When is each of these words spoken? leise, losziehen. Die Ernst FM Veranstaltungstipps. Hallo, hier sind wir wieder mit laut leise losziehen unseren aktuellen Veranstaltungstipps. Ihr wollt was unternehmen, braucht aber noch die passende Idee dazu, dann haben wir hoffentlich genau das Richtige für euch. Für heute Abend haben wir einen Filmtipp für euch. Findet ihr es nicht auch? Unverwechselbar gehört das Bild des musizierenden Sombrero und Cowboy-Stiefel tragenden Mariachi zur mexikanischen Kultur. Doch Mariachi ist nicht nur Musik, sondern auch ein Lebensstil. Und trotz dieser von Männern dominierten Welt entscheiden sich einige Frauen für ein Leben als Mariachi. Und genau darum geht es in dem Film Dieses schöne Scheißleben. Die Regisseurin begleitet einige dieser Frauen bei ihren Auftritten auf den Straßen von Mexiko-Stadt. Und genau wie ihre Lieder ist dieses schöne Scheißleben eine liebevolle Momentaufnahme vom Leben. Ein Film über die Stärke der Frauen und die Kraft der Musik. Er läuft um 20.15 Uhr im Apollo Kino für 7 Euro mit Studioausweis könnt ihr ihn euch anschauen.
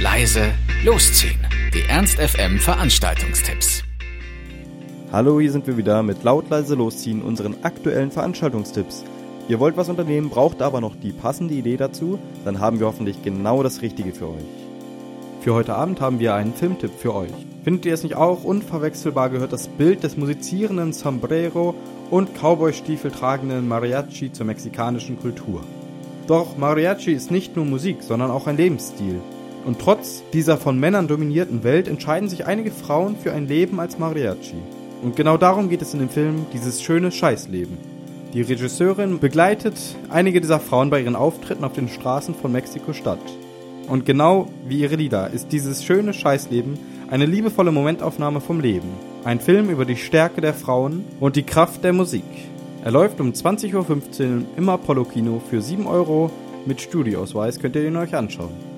leise, 0.00 0.52
losziehen. 0.84 1.40
Die 1.74 1.82
Ernst 1.88 2.20
FM 2.20 2.60
Veranstaltungstipps. 2.60 3.82
Hallo, 5.10 5.40
hier 5.40 5.50
sind 5.50 5.66
wir 5.66 5.76
wieder 5.76 6.04
mit 6.04 6.22
laut 6.22 6.48
leise 6.50 6.76
losziehen 6.76 7.20
unseren 7.20 7.56
aktuellen 7.64 8.12
Veranstaltungstipps. 8.12 9.04
Ihr 9.48 9.58
wollt 9.58 9.76
was 9.76 9.88
unternehmen, 9.88 10.30
braucht 10.30 10.62
aber 10.62 10.80
noch 10.80 10.94
die 10.94 11.10
passende 11.10 11.54
Idee 11.54 11.76
dazu, 11.76 12.20
dann 12.44 12.60
haben 12.60 12.78
wir 12.78 12.86
hoffentlich 12.86 13.24
genau 13.24 13.64
das 13.64 13.82
Richtige 13.82 14.12
für 14.12 14.28
euch. 14.28 14.44
Für 15.40 15.54
heute 15.54 15.74
Abend 15.74 16.00
haben 16.00 16.20
wir 16.20 16.32
einen 16.34 16.54
Filmtipp 16.54 16.92
für 16.96 17.14
euch. 17.16 17.32
Findet 17.64 17.86
ihr 17.86 17.94
es 17.94 18.04
nicht 18.04 18.14
auch? 18.14 18.44
Unverwechselbar 18.44 19.30
gehört 19.30 19.52
das 19.52 19.66
Bild 19.66 20.04
des 20.04 20.16
musizierenden 20.16 20.92
Sombrero 20.92 21.74
und 22.10 22.36
Cowboy-Stiefel 22.36 23.10
tragenden 23.10 23.66
Mariachi 23.66 24.30
zur 24.32 24.46
mexikanischen 24.46 25.18
Kultur. 25.18 25.64
Doch 26.28 26.56
Mariachi 26.56 27.12
ist 27.12 27.32
nicht 27.32 27.56
nur 27.56 27.64
Musik, 27.64 28.02
sondern 28.02 28.30
auch 28.30 28.46
ein 28.46 28.56
Lebensstil. 28.56 29.20
Und 29.64 29.78
trotz 29.78 30.22
dieser 30.32 30.56
von 30.56 30.78
Männern 30.78 31.08
dominierten 31.08 31.64
Welt 31.64 31.88
entscheiden 31.88 32.28
sich 32.28 32.46
einige 32.46 32.70
Frauen 32.70 33.16
für 33.16 33.32
ein 33.32 33.48
Leben 33.48 33.80
als 33.80 33.98
Mariachi. 33.98 34.56
Und 35.02 35.16
genau 35.16 35.36
darum 35.36 35.68
geht 35.68 35.82
es 35.82 35.92
in 35.92 36.00
dem 36.00 36.08
Film 36.08 36.46
Dieses 36.52 36.82
schöne 36.82 37.12
Scheißleben. 37.12 37.76
Die 38.34 38.42
Regisseurin 38.42 39.18
begleitet 39.18 39.74
einige 40.10 40.40
dieser 40.40 40.60
Frauen 40.60 40.90
bei 40.90 41.00
ihren 41.00 41.16
Auftritten 41.16 41.64
auf 41.64 41.72
den 41.72 41.88
Straßen 41.88 42.34
von 42.34 42.52
Mexiko-Stadt. 42.52 43.20
Und 43.88 44.04
genau 44.04 44.48
wie 44.66 44.80
ihre 44.80 44.96
Lieder 44.96 45.30
ist 45.30 45.52
dieses 45.52 45.82
schöne 45.82 46.12
Scheißleben 46.12 46.78
eine 47.10 47.24
liebevolle 47.26 47.72
Momentaufnahme 47.72 48.40
vom 48.40 48.60
Leben. 48.60 48.88
Ein 49.24 49.40
Film 49.40 49.70
über 49.70 49.86
die 49.86 49.96
Stärke 49.96 50.40
der 50.40 50.52
Frauen 50.52 51.04
und 51.20 51.36
die 51.36 51.42
Kraft 51.42 51.84
der 51.84 51.94
Musik. 51.94 52.24
Er 52.84 52.90
läuft 52.90 53.20
um 53.20 53.32
20.15 53.32 53.74
Uhr 53.74 54.42
im 54.56 54.68
Apollo 54.68 55.04
Kino 55.04 55.40
für 55.48 55.62
7 55.62 55.86
Euro 55.86 56.30
mit 56.66 56.82
Studioausweis 56.82 57.58
könnt 57.58 57.76
ihr 57.76 57.86
ihn 57.86 57.96
euch 57.96 58.14
anschauen. 58.14 58.77